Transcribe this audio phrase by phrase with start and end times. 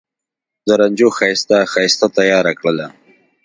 [0.67, 2.87] د رنجو ښایسته، ښایسته تیاره کرله